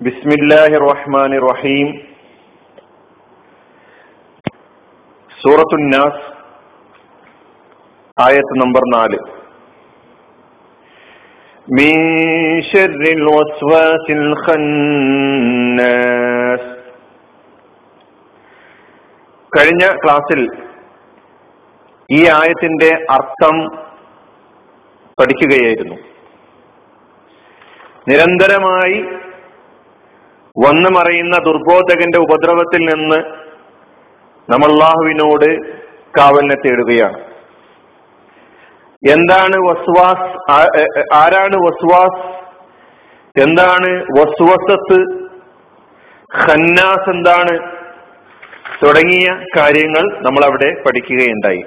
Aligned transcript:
ബിസ്മില്ലാഹി 0.00 0.76
റഹ്മാൻ 0.84 1.32
റഹീം 1.44 1.88
സൂറത്തുന്നാസ് 5.30 6.22
ആയത്ത് 8.16 8.60
നമ്പർ 8.62 8.84
നാല് 8.96 9.18
من 11.68 11.94
شر 12.62 13.02
الوسواس 13.14 14.04
الخناس 14.18 14.62
കഴിഞ്ഞ 19.52 19.84
ക്ലാസ്സിൽ 20.02 20.40
ഈ 22.10 22.20
ആയത്തിന്റെ 22.34 22.90
അർത്ഥം 23.10 23.56
പഠിക്കുകയായിരുന്നു 25.18 25.96
നിരന്തരമായി 28.08 28.98
വന്നു 30.57 30.89
മറയുന്ന 30.89 31.37
ദുർബോധകന്റെ 31.37 32.17
ഉപദ്രവത്തിൽ 32.17 32.77
നിന്ന് 32.77 33.15
നമ്മൾ 34.51 34.71
അള്ളാഹുവിനോട് 34.71 35.75
കാവലിനെ 36.19 36.55
തേടുകയാണ്. 36.55 37.19
എന്താണ് 39.11 39.55
വസ്വാസ് 39.55 40.51
ആരാണ് 41.13 41.55
വസ്വാസ്? 41.55 42.41
എന്താണ് 43.41 44.03
വസ്വസത്ത്? 44.19 44.99
ഖന്നാസ് 46.45 47.09
എന്താണ്? 47.09 47.59
തുടങ്ങിയ 48.83 49.39
കാര്യങ്ങൾ 49.57 50.21
നമ്മൾ 50.21 50.45
അവിടെ 50.45 50.83
പഠിക്കുകയുണ്ടായി. 50.85 51.65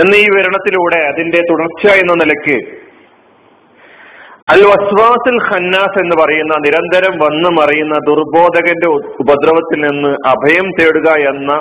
എന്ന 0.00 0.14
ഈ 0.14 0.24
വിവരണത്തിലൂടെ 0.24 0.96
അതിന്റെ 0.96 1.40
തുടർച്ച 1.40 1.86
എന്ന 1.86 2.12
നിലയ്ക്ക് 2.12 2.83
അൽ 4.48 4.62
വസ്വാസിൽ 4.64 5.36
ഖന്നാസ് 5.50 5.98
എന്ന് 5.98 6.16
പറയുന്ന 6.16 6.54
നിരന്തരം 6.64 7.18
വന്നു 7.18 7.50
മറിയുന്ന 7.50 7.98
ദുർബോധകന്റെ 7.98 8.86
ഉപദ്രവത്തിൽ 8.86 9.80
നിന്ന് 9.80 10.08
അഭയം 10.08 10.70
തേടുക 10.80 11.10
എന്ന 11.28 11.52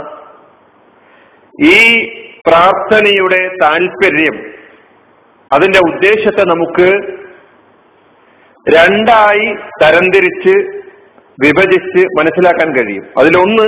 ഈ 1.64 2.08
പ്രാർത്ഥനയുടെ 2.48 3.50
താല്പര്യം 3.64 4.46
അതിന്റെ 5.52 5.80
ഉദ്ദേശത്തെ 5.80 6.44
നമുക്ക് 6.44 6.90
രണ്ടായി 8.76 9.56
തരംതിരിച്ച് 9.84 10.84
വിഭജിച്ച് 11.44 12.02
മനസ്സിലാക്കാൻ 12.20 12.76
കഴിയും. 12.76 13.06
അതിലൊന്ന് 13.20 13.66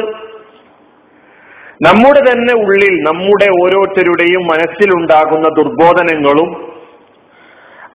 നമ്മുടെ 1.86 2.20
തന്നെ 2.20 2.54
ഉള്ളിൽ 2.54 2.94
നമ്മുടെ 3.02 3.48
ഓരോരുത്തരുടെയും 3.64 4.48
മനസ്സിലുണ്ടാകുന്ന 4.48 5.48
ദുർബോധനങ്ങളും 5.48 6.75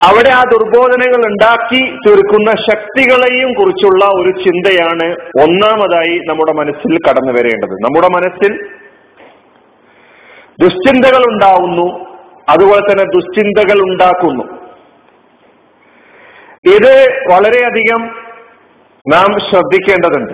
അവിടെ 0.06 0.28
ആ 0.28 0.42
ദുർബോധനകൾ 0.42 1.26
ഉണ്ടാക്കി 1.26 1.98
തീർക്കുന്ന 2.06 2.50
ശക്തികളെയും 2.70 3.54
കുറിച്ചുള്ള 3.54 4.04
ഒരു 4.04 4.30
ചിന്തയാണ് 4.44 5.16
ഒന്നാമതായി 5.42 6.18
നമ്മുടെ 6.28 6.52
മനസ്സിൽ 6.52 6.98
കടന്നു 7.08 7.32
വരേണ്ടത്. 7.32 7.70
നമ്മുടെ 7.70 8.08
മനസ്സിൽ 8.08 8.70
ദുശ്ചിന്തകൾ 10.62 11.22
ഉണ്ടാവുന്നു 11.32 11.86
അതുപോലെ 12.50 12.80
തന്നെ 12.80 13.04
ദുശ്ചിന്തകൾ 13.04 13.80
ഉണ്ടാക്കുന്നു. 13.80 14.44
ഇത് 16.74 17.08
വളരെയധികം 17.32 18.02
നാം 19.12 19.38
ശ്രദ്ധിക്കേണ്ടതുണ്ട്. 19.50 20.32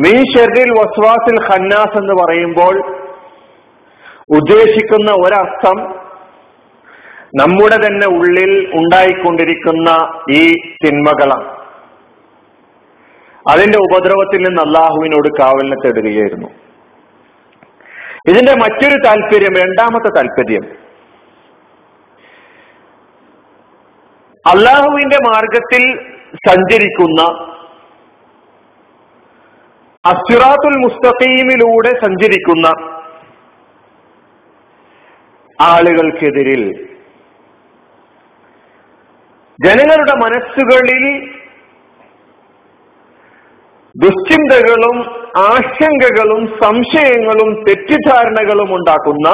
മീ 0.00 0.10
ഷെറിൽ 0.10 0.70
വസ്വാസിൽ 0.70 1.38
ഖന്നാസ് 1.52 1.98
എന്ന് 1.98 2.14
പറയുമ്പോൾ 2.22 2.76
ഉദ്ദേശിക്കുന്ന 4.36 5.10
ഒരർത്ഥം 5.10 6.07
നമ്മുടെ 7.34 7.76
തന്നെ 7.76 8.06
ഉള്ളിൽ 8.06 8.70
ഉണ്ടായിക്കൊണ്ടിരിക്കുന്ന 8.74 9.90
ഈ 10.30 10.54
തിന്മകളാണ്. 10.54 11.58
അതിന്റെ 13.50 13.78
ഉപദ്രവത്തിൽ 13.78 14.42
നിന്ന് 14.42 14.62
അള്ളാഹുവിനോട് 14.62 15.28
കാവലിനെ 15.40 15.76
തേടുകയായിരുന്നു. 15.84 16.48
ഇതിന്റെ 18.28 18.54
മറ്റൊരു 18.54 18.96
താല്പര്യം 19.06 19.54
രണ്ടാമത്തെ 19.54 20.08
താല്പര്യം. 20.08 20.62
അള്ളാഹുവിന്റെ 24.46 25.16
മാർഗത്തിൽ 25.16 26.12
സഞ്ചരിക്കുന്ന 26.34 27.22
അസുറാത്തുൽ 30.06 30.76
മുസ്തഖീമിലൂടെ 30.76 32.00
സഞ്ചരിക്കുന്ന 32.00 32.98
ആളുകൾക്കെതിരിൽ 35.60 36.87
ജനങ്ങളുടെ 39.66 40.12
മനസ്സുകളിൽ 40.12 41.30
ദുശ്ചിന്തകളും 43.96 44.96
ആശങ്കകളും 45.36 46.46
സംശയങ്ങളും 46.62 47.64
തെറ്റിദ്ധാരണകളും 47.64 48.74
ഉണ്ടാക്കുന്ന 48.74 49.28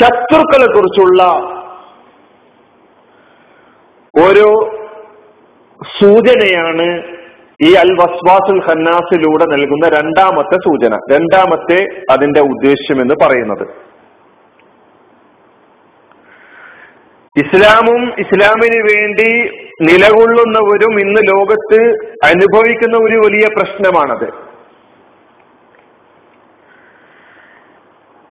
ശത്രുക്കളെ 0.00 0.66
കുറിച്ചുള്ള 0.66 1.22
ഒരു 4.26 4.48
സൂചനയാണ് 6.00 7.02
ഈ 7.62 7.74
അൽ 7.74 7.92
വസ്വാസുൽ 7.92 8.62
ഖന്നാസിലൂടെ 8.66 9.44
നൽകുന്ന 9.44 9.88
രണ്ടാമത്തെ 9.88 10.56
സൂചന. 10.56 10.94
രണ്ടാമത്തെ 11.12 11.86
അതിന്റെ 12.10 12.40
ഉദ്ദേശ്യം 12.40 13.00
എന്ന് 13.00 13.14
പറയുന്നത്. 13.22 13.91
ഇസ്ലാമും 17.36 18.02
ഇസ്ലാമിന് 18.22 18.78
വേണ്ടി 18.88 19.28
നിലകൊള്ളുന്നവരും 19.88 20.94
ഇന്ന് 21.00 21.20
ലോകത്ത് 21.28 21.78
അനുഭവിക്കുന്ന 22.28 22.96
ഒരു 22.96 23.16
വലിയ 23.24 23.46
പ്രശ്നമാണത്. 23.48 24.26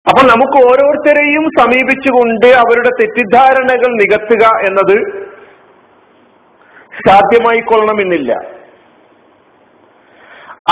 അപ്പോൾ 0.09 0.25
നമുക്ക് 0.33 0.57
ഓരോരുത്തരെയും 0.69 1.45
സമീപിച്ചുകൊണ്ട് 1.59 2.47
അവരുടെ 2.63 2.91
തെറ്റിദ്ധാരണകൾ 2.99 3.89
നികത്തുക 4.01 4.45
എന്നത് 4.67 4.97
സാധ്യമായിക്കൊള്ളണമെന്നില്ല. 7.07 8.31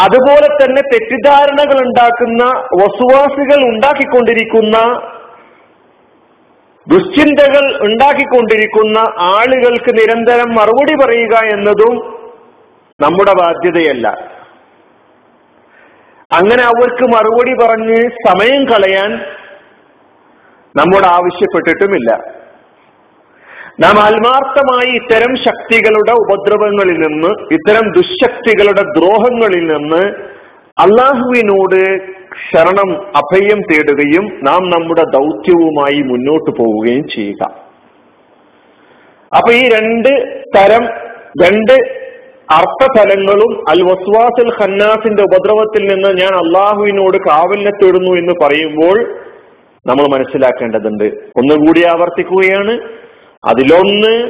അതുപോലെ 0.03 0.47
തന്നെ 0.61 0.81
തെറ്റിദ്ധാരണകൾ 0.93 1.77
ഉണ്ടാക്കുന്ന 1.83 2.43
വസുവാസികൾ 2.81 3.59
ഉണ്ടാക്കിക്കൊണ്ടിരിക്കുന്ന 3.73 4.77
ദുശ്ചിന്തകൾ 6.87 7.81
ഉണ്ടാക്കിക്കൊണ്ടിരിക്കുന്ന 7.81 8.97
ആളുകൾക്ക് 9.19 9.97
നിരന്തരം 9.97 10.49
മറുപടി 10.55 10.93
പറയുക 11.03 11.35
എന്നതും 11.45 11.95
നമ്മുടെ 13.01 13.33
ബാധ്യതയല്ല. 13.33 14.07
അങ്ങനെ 16.31 16.63
അവർക്ക് 16.63 17.03
മറുപടി 17.03 17.53
പറഞ്ഞ് 17.63 18.09
സമയം 18.27 18.65
കളയാൻ 18.65 19.11
നമ്മോട് 20.75 21.05
ആവശ്യപ്പെട്ടിട്ടുമില്ല. 21.05 22.37
നാം 23.79 23.99
ആത്മാർത്ഥമായി 23.99 24.89
ഇത്തരം 24.89 25.35
ശക്തികളുടെ 25.35 26.11
ഉപദ്രവങ്ങളിൽ 26.11 26.99
നിന്ന് 26.99 27.27
ഇത്തരം 27.27 27.91
ദുശക്തികളുടെ 27.91 28.81
ദ്രോഹങ്ങളിൽ 28.81 29.67
നിന്ന് 29.73 30.03
അള്ളാഹുവിനോട് 30.79 31.99
ശരണം 32.51 33.17
അഭയം 33.17 33.61
തേടുകയും 33.61 34.39
നാം 34.43 34.69
നമ്മുടെ 34.69 35.03
ദൗത്യവുമായി 35.03 36.01
മുന്നോട്ട് 36.01 36.51
പോവുകയും 36.51 37.07
ചെയ്യുക. 37.15 37.43
അപ്പൊ 39.35 39.51
ഈ 39.53 39.69
രണ്ട് 39.69 40.43
തരം 40.57 40.85
രണ്ട് 41.43 42.07
അർത്ഥതലങ്ങളും 42.51 43.69
അൽ 43.69 43.83
വസ്വാസുൽ 43.83 44.51
ഖന്നാസിന്റെ 44.61 45.23
ഉപദ്രവത്തിൽ 45.23 45.83
നിന്ന് 45.87 46.21
ഞാൻ 46.21 46.33
അള്ളാഹുവിനോട് 46.33 47.17
കാവലിനെ 47.17 47.71
തേടുന്നു 47.71 48.15
എന്ന് 48.15 48.33
പറയുമ്പോൾ 48.43 49.19
നമ്മൾ 49.85 50.07
മനസ്സിലാക്കേണ്ടതുണ്ട്. 50.07 51.03
ഒന്നുകൂടി 51.37 51.83
ആവർത്തിക്കുകയാണ്. 51.83 52.79
അതിലൊന്ന് 53.45 54.29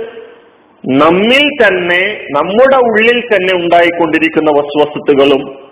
നമ്മിൽ 0.86 1.50
തന്നെ 1.68 2.26
നമ്മുടെ 2.32 2.78
ഉള്ളിൽ 2.78 3.20
തന്നെ 3.20 3.54
ഉണ്ടായിക്കൊണ്ടിരിക്കുന്ന 3.54 4.52
വസ്വസ്തുക്കളും 4.52 5.67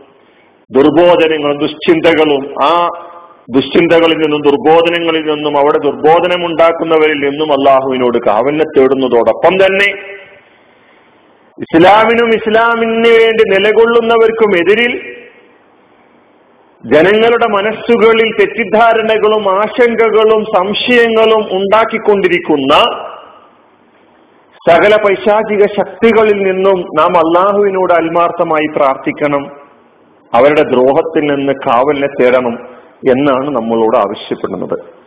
ദുർബോധനങ്ങളും 0.74 1.58
ദുശ്ചിന്തകളും 1.58 2.56
ആ 2.64 2.88
ദുശ്ചിന്തകളിൽ 3.54 4.18
നിന്നും 4.18 4.42
ദുർബോധനങ്ങളിൽ 4.42 5.34
നിന്നും 5.34 5.58
അവിടെ 5.58 5.78
ദുർബോധനം 5.78 6.46
ഉണ്ടാക്കുന്നവരിൽ 6.46 7.30
നിന്നും 7.30 7.52
അള്ളാഹുവിനോട് 7.52 8.18
കാവലിനെ 8.18 8.64
തേടുന്നതോടൊപ്പം 8.64 9.66
തന്നെ 9.66 10.16
ഇസ്ലാമിനും 11.60 12.36
ഇസ്ലാമിന് 12.36 13.08
വേണ്ടി 13.08 13.44
നിലകൊള്ളുന്നവർക്കും 13.56 14.58
എതിരിൽ 14.58 15.22
ജനങ്ങളുടെ 16.94 17.48
മനസ്സുകളിൽ 17.48 18.38
തെറ്റിദ്ധാരണകളും 18.42 19.60
ആശങ്കകളും 19.60 20.46
സംശയങ്ങളും 20.56 21.58
ഉണ്ടാക്കിക്കൊണ്ടിരിക്കുന്ന 21.58 22.74
സകല 24.70 24.96
പൈശാചിക 24.96 25.66
ശക്തികളിൽ 25.66 26.38
നിന്നും 26.38 26.80
നാം 26.80 27.18
അള്ളാഹുവിനോട് 27.18 27.94
ആത്മാർത്ഥമായി 27.94 28.66
പ്രാർത്ഥിക്കണം. 28.76 29.65
അവരുടെ 30.36 30.62
ദ്രോഹത്തിൽ 30.62 31.36
നിന്ന് 31.36 31.54
കാവലിനെ 31.68 32.08
തേടണം 32.08 32.56
എന്നാണ് 33.12 33.56
നമ്മളോട് 33.56 33.98
ആവശ്യപ്പെടുന്നത്. 33.98 35.06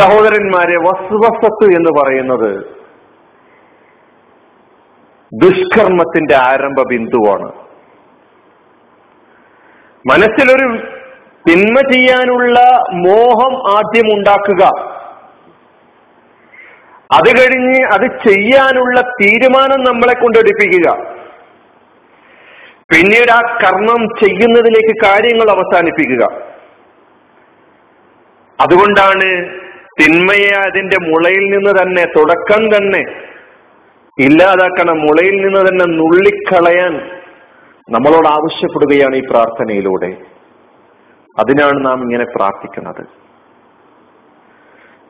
സഹോദരന്മാരെ 0.00 0.76
വസ്വസത്ത് 0.76 1.76
എന്ന് 1.76 2.00
പറയുന്നത് 2.00 2.78
ദുഷ്കർമ്മത്തിന്റെ 5.34 6.36
ആരംഭ 6.36 6.82
ബിന്ദുവാണ്. 6.88 7.52
മനസ്സിലൊരു 10.06 10.78
തിന്മ 11.48 11.92
ചെയ്യാനുള്ള 11.92 12.58
മോഹം 12.92 13.76
ആദ്യം 13.76 14.06
ഉണ്ടാക്കുക. 14.16 14.64
അത് 17.12 17.40
കഴിഞ്ഞ് 17.40 17.84
അത് 17.84 18.28
ചെയ്യാനുള്ള 18.28 19.00
തീരുമാനം 19.00 19.84
നമ്മളെ 19.84 20.14
കൊണ്ടെടുപ്പിക്കുക 20.14 21.17
പിന്നീട് 22.92 23.30
ആ 23.32 23.40
കർമ്മം 23.62 24.02
ചെയ്യുന്നതിലേക്ക് 24.20 24.94
കാര്യങ്ങൾ 25.04 25.50
അവസാനിപ്പിക്കുക. 25.50 26.24
അതുകൊണ്ടാണ് 28.58 29.26
തിന്മയെ 30.00 30.52
അതിന്റെ 30.56 30.96
മുളയിൽ 30.96 31.44
നിന്ന് 31.54 31.72
തന്നെ 31.80 32.04
തുടക്കം 32.04 32.62
തന്നെ 32.74 33.02
ഇല്ലാതാക്കണം 34.18 34.98
മുളയിൽ 34.98 35.36
നിന്ന് 35.44 35.60
തന്നെ 35.68 35.86
നുള്ളിക്കളയാൻ 35.98 36.94
നമ്മളോട് 37.88 38.28
ആവശ്യപ്പെടുകയാണ് 38.28 39.16
ഈ 39.16 39.22
പ്രാർത്ഥനയിലൂടെ. 39.30 40.10
അതിനാണ് 41.40 41.78
നാം 41.86 41.98
ഇങ്ങനെ 42.02 42.24
പ്രാർത്ഥിക്കുന്നത്. 42.36 43.02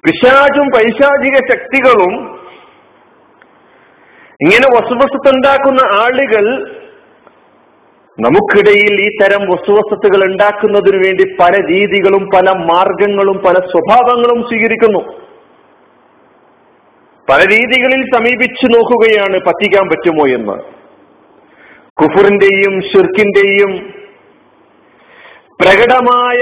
പിശാചും 0.04 0.66
പൈശാചിക 0.74 1.36
ശക്തികളും 1.52 2.12
ഇങ്ങനെ 4.44 4.66
വസുവസത്തുണ്ടാക്കുന്ന 4.74 5.80
ആളുകൾ 6.02 6.44
നമുക്കിടയിൽ 8.20 9.00
ഈ 9.00 9.08
തരം 9.16 9.40
വസ്തുവസ്തുക്കൾ 9.40 10.24
ഉണ്ടാക്കുന്നതിന് 10.24 11.06
വേണ്ടി 11.06 11.24
പല 11.40 11.52
രീതികളും 11.56 12.28
പല 12.34 12.50
മാർഗങ്ങളും 12.50 13.42
പല 13.46 13.54
സ്വഭാവങ്ങളും 13.54 14.42
സ്വീകരിക്കുന്നു. 14.42 14.98
പല 17.30 17.40
രീതികളിൽ 17.40 18.02
സമീപിച്ചു 18.14 18.66
നോക്കുകയാണ് 18.66 19.40
പറ്റിക്കാൻ 19.46 19.88
പറ്റുമോ 19.88 20.26
എന്ന്. 20.26 20.56
കുഫറിന്റെയും 22.02 22.80
ഷിർക്കിന്റെയും 22.80 23.94
പ്രകടമായ 25.60 26.40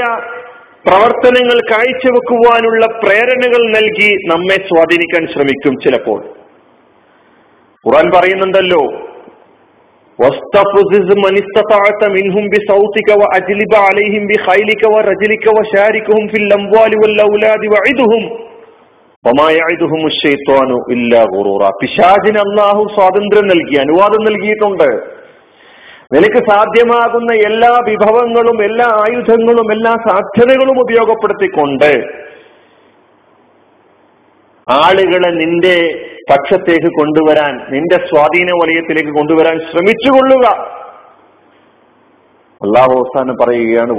പ്രവർത്തനങ്ങൾ 0.86 1.60
കാഴ്ചവെക്കുവാനുള്ള 1.70 2.86
പ്രേരണകൾ 2.86 3.70
നൽകി 3.70 4.16
നമ്മെ 4.26 4.56
സ്വാധീനിക്കാൻ 4.56 5.26
ശ്രമിക്കും 5.26 5.74
ചിലപ്പോൾ. 5.84 6.24
ഖുറാൻ 7.86 8.10
പറയുന്നുണ്ടല്ലോ 8.14 8.82
واستفزز 10.19 11.09
من 11.19 11.33
استطعت 11.37 12.01
منهم 12.15 12.43
بصوتك 12.53 13.09
واجلب 13.21 13.71
عليهم 13.77 14.23
بخيلك 14.27 14.81
ورجلك 14.95 15.45
وشاركهم 15.57 16.27
في 16.27 16.37
الاموال 16.37 16.91
والاولاد 17.01 17.63
وعدهم 17.73 18.23
وما 19.25 19.47
يعدهم 19.51 20.01
الشيطان 20.05 20.69
الا 20.93 21.21
غرورا 21.33 21.69
പിശാചിന് 21.81 22.39
അള്ളാഹു 22.43 22.83
സ്വാതന്ത്ര്യം 22.95 23.47
നൽകി 23.47 23.75
അനുവാദം 23.75 24.21
നൽകിയിട്ടുണ്ട് 24.23 24.87
നിനക്ക് 26.15 26.39
സാധ്യമാകുന്ന 26.47 27.31
എല്ലാ 27.49 27.73
വിഭവങ്ങളും 27.89 28.57
എല്ലാ 28.63 28.87
ആയുധങ്ങളും 29.03 29.67
എല്ലാ 29.71 29.93
സാധ്യതകളും 30.07 30.77
ഉപയോഗപ്പെടുത്തിക്കൊണ്ട് 30.79 31.91
ആളുകളെ 34.67 35.31
നിന്റെ 35.35 35.75
പക്ഷത്തേക്ക് 36.30 36.86
കൊണ്ടുവരാൻ 36.86 37.66
നിന്റെ 37.70 37.96
സ്വാധീന 37.96 38.50
വലയത്തിലേക്ക് 38.50 39.10
കൊണ്ടുവരാൻ 39.10 39.58
ശ്രമിച്ചുകൊള്ളുക. 39.58 40.46
അള്ളാഹു 42.62 42.90
അവസാനം 42.90 43.34
പറയുകയാണ് 43.42 43.92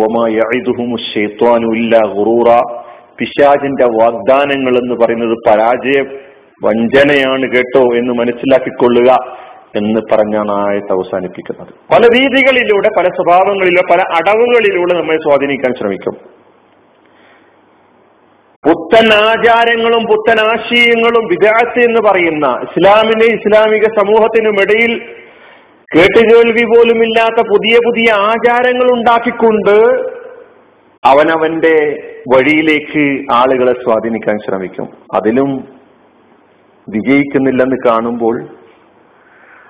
ഗുറൂറ. 2.07 2.79
പിശാജിന്റെ 3.19 3.85
വാഗ്ദാനങ്ങൾ 3.85 4.77
എന്ന് 4.77 4.95
പറയുന്നത് 4.95 5.38
പരാജയ 5.47 6.01
വഞ്ചനയാണ് 6.63 7.51
കേട്ടോ 7.51 7.81
എന്ന് 7.81 8.13
മനസ്സിലാക്കിക്കൊള്ളുക 8.13 9.38
എന്ന് 9.75 10.01
പറഞ്ഞാണ് 10.12 10.51
ആയത്ത് 10.51 10.91
അവസാനിപ്പിക്കുന്നത്. 10.91 11.73
പല 11.94 12.07
രീതികളിലൂടെ 12.18 12.89
പല 12.97 13.03
സ്വഭാവങ്ങളിലൂടെ 13.03 13.94
പല 13.94 14.00
അടവുകളിലൂടെ 14.15 14.94
നമ്മെ 14.94 15.15
സ്വാധീനിക്കാൻ 15.15 15.73
ശ്രമിക്കും. 15.80 16.37
പുത്തൻ 18.68 19.14
ആചാരങ്ങളും 19.14 20.04
പുത്തൻ 20.04 20.42
ആശയങ്ങളും 20.42 21.25
വിദാത്ത് 21.25 21.80
എന്ന് 21.80 22.00
പറയുന്ന 22.00 22.46
ഇസ്ലാമിന്റെ 22.64 23.25
ഇസ്ലാമിക 23.25 23.84
സമൂഹത്തിനുമിടയിൽ 23.84 24.94
കേട്ടുകേൾവി 25.92 26.64
പോലുമില്ലാത്ത 26.64 27.42
പുതിയ 27.48 27.75
പുതിയ 27.86 28.12
ആചാരങ്ങൾ 28.12 28.92
ഉണ്ടാക്കിക്കൊണ്ട് 28.92 29.75
അവനവന്റെ 31.04 31.75
വഴിയിലേക്ക് 32.36 33.25
ആളുകളെ 33.31 33.74
സ്വാധീനിക്കാൻ 33.74 34.38
ശ്രമിക്കും. 34.38 34.88
അതിലും 35.16 35.52
വിജയിക്കുന്നില്ലെന്ന് 36.88 37.78
കാണുമ്പോൾ 37.86 38.36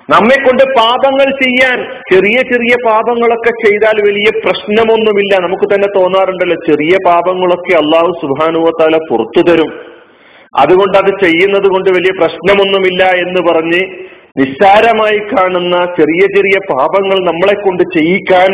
നമ്മെ 0.09 0.35
കൊണ്ട് 0.35 0.63
പാപങ്ങൾ 0.77 1.27
ചെയ്യാൻ 1.43 1.77
ചെറിയ 2.13 2.37
ചെറിയ 2.41 2.73
പാപങ്ങളൊക്കെ 2.85 3.49
ചെയ്താൽ 3.49 3.97
വലിയ 4.01 4.29
പ്രശ്നമൊന്നുമില്ല. 4.45 5.39
നമുക്ക് 5.39 5.63
തന്നെ 5.63 5.87
തോന്നാറുണ്ടല്ലോ 5.95 6.57
ചെറിയ 6.67 6.97
പാപങ്ങളൊക്കെ 7.05 7.73
അള്ളാഹു 7.73 8.11
സുബാനുവത്താല 8.21 8.97
പുറത്തു 9.09 9.41
തരും. 9.49 9.71
അതുകൊണ്ട് 10.59 10.97
അത് 10.97 11.09
ചെയ്യുന്നത് 11.23 11.67
കൊണ്ട് 11.67 11.89
വലിയ 11.89 12.11
പ്രശ്നമൊന്നുമില്ല 12.19 13.03
എന്ന് 13.03 13.41
പറഞ്ഞ് 13.49 13.81
നിസ്സാരമായി 14.39 15.17
കാണുന്ന 15.17 15.75
ചെറിയ 15.99 16.23
ചെറിയ 16.35 16.57
പാപങ്ങൾ 16.71 17.17
നമ്മളെ 17.25 17.53
കൊണ്ട് 17.53 17.83
ചെയ്യിക്കാൻ 17.95 18.51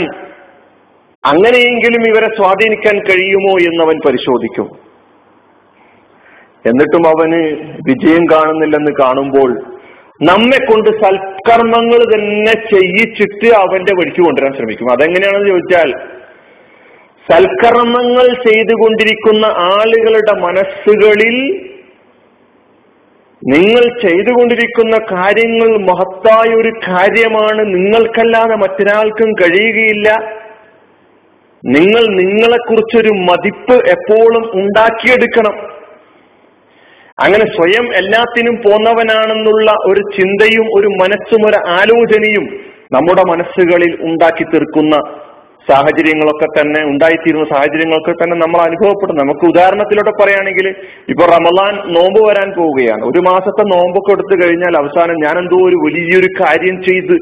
അങ്ങനെയെങ്കിലും 1.23 2.07
ഇവരെ 2.07 2.29
സ്വാധീനിക്കാൻ 2.37 2.99
കഴിയുമോ 2.99 3.53
എന്ന് 3.59 3.83
അവൻ 3.83 3.99
പരിശോധിക്കും. 4.05 4.67
എന്നിട്ടും 6.65 7.07
അവന് 7.07 7.43
വിജയം 7.89 8.25
കാണുന്നില്ലെന്ന് 8.25 8.91
കാണുമ്പോൾ 8.99 9.51
നമ്മെ 10.23 10.57
കൊണ്ട് 10.57 10.89
സൽക്കർമ്മങ്ങൾ 10.89 12.15
തന്നെ 12.15 12.53
ചെയ്യിച്ചിട്ട് 12.53 13.55
അവന്റെ 13.55 13.93
വഴിക്ക് 13.93 14.21
കൊണ്ടുവരാൻ 14.21 14.53
ശ്രമിക്കും. 14.53 14.91
അതെങ്ങനെയാണെന്ന് 14.91 15.47
ചോദിച്ചാൽ 15.47 15.93
സൽക്കർമ്മങ്ങൾ 17.31 18.51
ചെയ്തുകൊണ്ടിരിക്കുന്ന 18.51 19.45
ആളുകളുടെ 19.45 20.39
മനസ്സുകളിൽ 20.39 21.69
നിങ്ങൾ 23.47 24.01
ചെയ്തുകൊണ്ടിരിക്കുന്ന 24.01 24.97
കാര്യങ്ങൾ 25.11 25.77
മഹത്തായ 25.77 26.55
ഒരു 26.55 26.71
കാര്യമാണ്. 26.87 27.59
നിങ്ങൾക്കല്ലാതെ 27.59 28.55
മറ്റൊരാൾക്കും 28.55 29.31
കഴിയുകയില്ല. 29.31 30.09
നിങ്ങൾ 31.65 32.07
നിങ്ങളെക്കുറിച്ചൊരു 32.07 33.09
മതിപ്പ് 33.09 33.89
എപ്പോഴും 33.89 34.51
ഉണ്ടാക്കിയെടുക്കണം. 34.53 35.72
അങ്ങനെ 37.19 37.45
സ്വയം 37.45 37.95
എല്ലാത്തിനും 37.95 38.55
പോന്നവനാണെന്നുള്ള 38.55 39.71
ഒരു 39.85 40.01
ചിന്തയും 40.17 40.67
ഒരു 40.73 40.87
മനസ്സും 40.87 41.47
ഒരു 41.47 41.59
ആലോചനയും 41.69 42.45
നമ്മുടെ 42.91 43.23
മനസ്സുകളിൽ 43.29 43.97
ഉണ്ടാക്കി 44.01 44.43
തീർക്കുന്ന 44.43 44.95
സാഹചര്യങ്ങളൊക്കെ 45.71 46.45
തന്നെ 46.45 46.81
ഉണ്ടായിത്തീരുന്ന 46.83 47.45
സാഹചര്യങ്ങളൊക്കെ 47.45 48.11
തന്നെ 48.11 48.35
നമ്മൾ 48.37 48.61
അനുഭവപ്പെടും 48.61 49.17
നമുക്ക് 49.17 49.45
ഉദാഹരണത്തിലൂടെ 49.45 50.11
പറയുകയാണെങ്കിൽ 50.21 50.67
ഇപ്പൊ 51.09 51.25
റമലാൻ 51.25 51.73
നോമ്പ് 51.93 52.29
വരാൻ 52.29 52.49
പോവുകയാണ്. 52.51 53.03
ഒരു 53.05 53.19
മാസത്തെ 53.19 53.63
നോമ്പൊക്കെ 53.75 54.11
എടുത്തു 54.11 54.43
കഴിഞ്ഞാൽ 54.43 54.77
അവസാനം 54.77 55.15
ഞാൻ 55.23 55.37
എന്തോ 55.37 55.59
ഒരു 55.67 55.75
വലിയൊരു 55.75 56.29
കാര്യം 56.41 56.83
ചെയ്ത് 56.83 57.15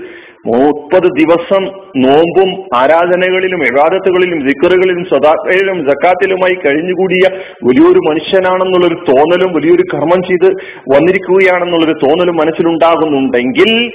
മുപ്പത് 0.48 1.04
ദിവസം 1.04 1.64
നോമ്പും 1.98 2.78
ആരാധനകളിലും 2.78 3.64
എഴാദത്തുകളിലും 3.64 4.48
ദിക്കറുകളിലും 4.48 5.06
സദാക്കയിലും 5.06 5.90
ജക്കാത്തിലുമായി 5.90 6.56
കഴിഞ്ഞുകൂടിയ 6.56 7.30
വലിയൊരു 7.64 8.00
മനുഷ്യനാണെന്നുള്ളൊരു 8.10 8.96
തോന്നലും 8.96 9.54
വലിയൊരു 9.54 9.84
കർമ്മം 9.94 10.24
ചെയ്ത് 10.24 10.54
വന്നിരിക്കുകയാണെന്നുള്ളൊരു 10.96 11.94
തോന്നലും 11.94 12.36
മനസ്സിലുണ്ടാകുന്നുണ്ടെങ്കിൽ 12.36 13.92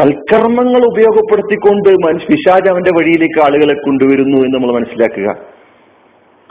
സൽക്കർമ്മങ്ങൾ 0.00 0.84
ഉപയോഗപ്പെടുത്തിക്കൊണ്ട് 0.84 1.88
പിശാജ് 2.26 2.70
അവന്റെ 2.70 2.90
വഴിയിലേക്ക് 2.96 3.40
ആളുകളെ 3.40 3.74
കൊണ്ടുവരുന്നു 3.74 4.36
എന്ന് 4.36 4.54
നമ്മൾ 4.54 4.72
മനസ്സിലാക്കുക. 4.72 5.28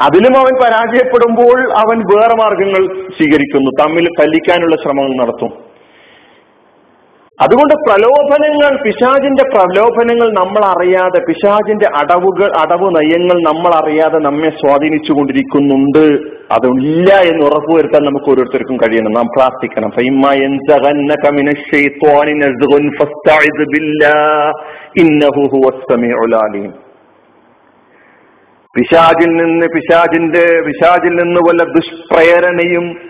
അതിലും 0.01 0.37
അവൻ 0.39 0.53
പരാജയപ്പെടുമ്പോൾ 0.63 1.71
അവൻ 1.71 1.97
വേറെ 1.97 2.35
മാർഗങ്ങൾ 2.35 3.09
സ്വീകരിക്കുന്നു. 3.17 3.71
തമ്മിൽ 3.81 4.09
തല്ലിക്കാനുള്ള 4.19 4.75
ശ്രമങ്ങൾ 4.75 5.25
നടത്തും. 5.25 5.68
അതുകൊണ്ട് 7.41 7.73
പ്രലോഭനങ്ങൾ 7.73 8.83
പിശാചിന്റെ 8.83 9.43
പ്രലോഭനങ്ങൾ 9.43 10.31
നമ്മൾ 10.31 10.65
അറിയാതെ 10.65 11.19
പിശാചിന്റെ 11.19 11.87
അടവുകൾ 11.95 12.57
അടവ് 12.57 12.95
നയങ്ങൾ 12.95 13.35
നമ്മൾ 13.35 13.73
അറിയാതെ 13.73 14.19
നമ്മെ 14.19 14.49
സ്വാധീനിച്ചു 14.49 15.13
കൊണ്ടിരിക്കുന്നുണ്ട് 15.13 16.19
അതില്ല 16.53 17.13
എന്ന് 17.13 17.45
ഉറപ്പുവരുത്താൻ 17.45 18.03
നമുക്ക് 18.03 18.31
ഓരോരുത്തർക്കും 18.31 18.77
കഴിയണം. 18.77 19.11
നാം 19.11 19.27
പ്രാർത്ഥിക്കണം. 19.27 19.89
പിശാജിൽ 28.77 29.27
നിന്ന് 29.27 29.67
പിശാജിന്റെ 29.67 30.61
പിശാജിൽ 30.61 31.15
നിന്ന് 31.15 31.41
വല്ല 31.41 31.63
ദുഷ്പ്രേരണയും 31.63 33.08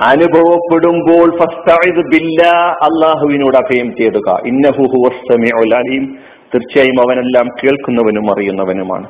അനുഭവപ്പെടുമ്പോൾ 0.00 1.36
അള്ളാഹുവിനോട് 2.82 3.56
അഭയം 3.56 3.90
തേടുക. 3.90 4.40
അലീം. 5.76 6.18
തീർച്ചയായും 6.54 7.00
അവനെല്ലാം 7.00 7.46
കേൾക്കുന്നവനും 7.46 8.32
അറിയുന്നവനുമാണ്. 8.32 9.08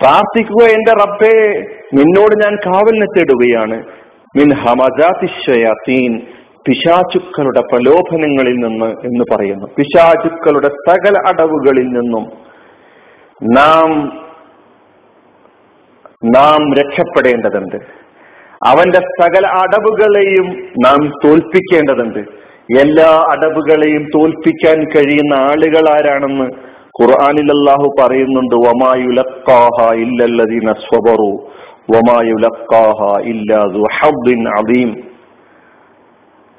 പ്രാർത്ഥിക്കുക 0.00 0.64
എന്റെ 0.64 0.92
റബ്ബേ 0.92 1.64
നിന്നോട് 1.94 2.42
ഞാൻ 2.42 2.56
കാവലിനെ 2.56 3.06
തേടുകയാണ്. 3.16 3.84
മിൻ 4.36 4.54
ഹമജാതിശയാത്തീൻ 4.54 6.20
പിശാചുക്കളുടെ 6.66 7.60
പ്രലോഭനങ്ങളിൽ 7.60 8.54
നിന്ന് 8.54 8.86
എന്ന് 8.86 9.24
പറയുന്നു. 9.34 9.66
പിശാചുക്കളുടെ 9.76 10.68
സകല 10.88 11.14
അടവുകളിൽ 11.28 11.86
നിന്നും 11.86 12.30
നാം 13.54 14.20
നാം 16.24 16.74
രക്ഷപ്പെടേണ്ടതുണ്ട്. 16.74 17.76
അവന്റെ 18.66 18.98
സകല 18.98 19.46
അടവുകളെയും 19.46 20.68
നാം 20.84 21.10
തോൽപ്പിക്കേണ്ടതുണ്ട്. 21.24 22.18
എല്ലാ 22.80 23.24
അടവുകളെയും 23.32 24.04
തോൽപ്പിക്കാൻ 24.14 24.84
കഴിയുന്ന 24.84 25.34
ആളുകൾ 25.34 25.88
ആരാണെന്ന് 25.88 26.44
ഖുർആാനിൽ 27.02 27.50
അള്ളാഹു 27.50 27.94
പറയുന്നുണ്ട്. 28.00 28.54
വമായുലക്കാഹ 28.54 29.92
ഇല്ലല്ലദീന 29.92 30.72
സ്വബറു. 30.72 31.50
വമായുലക്കാഹ 31.90 33.20
അദീം. 34.48 35.04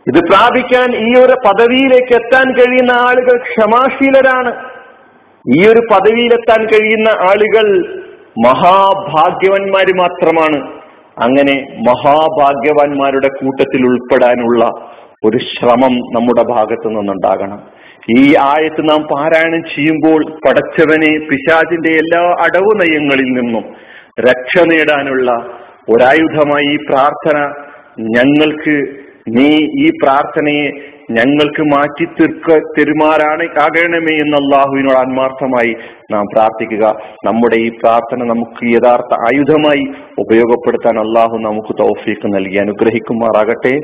ഇത് 0.07 0.27
പ്രാപിക്കാൻ 0.27 0.95
ഈ 0.95 1.13
ഒരു 1.19 1.33
പദവിയിലേക്ക് 1.47 2.13
എത്താൻ 2.13 2.51
കഴിയുന്ന 2.51 2.91
ആളുകൾ 2.91 3.37
ക്ഷമാശീലരാണ്. 3.37 4.69
ഈ 5.57 5.67
ഒരു 5.67 5.81
പദവിയിലെത്താൻ 5.91 6.65
കഴിയുന്ന 6.65 7.09
ആളുകൾ 7.09 7.98
മഹാഭാഗ്യവന്മാര് 8.46 9.98
മാത്രമാണ്. 9.98 10.79
അങ്ങനെ 11.24 11.67
മഹാഭാഗ്യവാന്മാരുടെ 11.88 13.27
കൂട്ടത്തിൽ 13.27 13.86
ഉൾപ്പെടാനുള്ള 13.86 14.65
ഒരു 15.25 15.38
ശ്രമം 15.38 15.93
നമ്മുടെ 15.96 16.43
ഭാഗത്തു 16.43 16.88
നിന്നുണ്ടാകണം. 16.88 17.63
ഈ 18.19 18.36
ആയത്ത് 18.36 18.89
നാം 18.89 19.01
പാരായണം 19.03 19.63
ചെയ്യുമ്പോൾ 19.63 20.24
പടച്ചവനെ 20.31 21.19
പിശാചിന്റെ 21.29 21.89
എല്ലാ 21.89 22.19
അടവു 22.19 22.77
നയങ്ങളിൽ 22.77 23.25
നിന്നും 23.25 23.63
രക്ഷ 24.29 24.63
നേടാനുള്ള 24.63 25.31
ഒരായുധമായി 25.89 26.65
ഈ 26.65 26.77
പ്രാർത്ഥന 26.89 27.38
ഞങ്ങൾക്ക് 28.00 28.96
നീ 29.27 29.67
ഈ 29.86 29.89
പ്രാർത്ഥനയെ 29.89 30.72
ഞങ്ങൾക്ക് 31.11 31.61
മാറ്റി 31.61 32.05
തീർക്ക 32.05 32.57
തെരുമാറാണ് 32.57 33.43
ആകണമേ 33.59 34.13
എന്ന് 34.13 34.37
അള്ളാഹുവിനോട് 34.37 34.97
ആത്മാർത്ഥമായി 34.97 35.75
നാം 36.11 36.25
പ്രാർത്ഥിക്കുക. 36.33 36.85
നമ്മുടെ 37.25 37.55
ഈ 37.55 37.69
പ്രാർത്ഥന 37.69 38.23
നമുക്ക് 38.23 38.65
യഥാർത്ഥ 38.65 39.13
ആയുധമായി 39.13 39.83
ഉപയോഗപ്പെടുത്താൻ 40.19 40.99
അള്ളാഹു 40.99 41.37
നമുക്ക് 41.37 41.79
തൗഫീഖ് 41.79 42.33
നൽകി. 42.35 42.57
അനുഗ്രഹിക്കുമാറാകട്ടെ. 42.57 43.75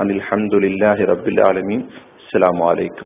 അനിൽ 0.00 0.20
ഹംദുലില്ലാഹി 0.30 1.04
റബ്ബിൽ 1.04 1.40
ആലമീൻ. 1.46 1.78
അസ്സലാമു 1.78 2.70
അലൈക്കും. 2.70 3.04